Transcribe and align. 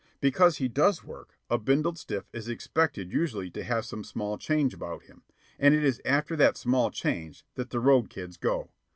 Because 0.19 0.57
he 0.57 0.67
does 0.67 1.03
work, 1.03 1.37
a 1.47 1.59
bindle 1.59 1.93
stiff 1.93 2.25
is 2.33 2.49
expected 2.49 3.11
usually 3.13 3.51
to 3.51 3.63
have 3.63 3.85
some 3.85 4.03
small 4.03 4.35
change 4.39 4.73
about 4.73 5.03
him, 5.03 5.21
and 5.59 5.75
it 5.75 5.83
is 5.83 6.01
after 6.05 6.35
that 6.37 6.57
small 6.57 6.89
change 6.89 7.45
that 7.53 7.69
the 7.69 7.79
road 7.79 8.09
kids 8.09 8.35
go. 8.35 8.71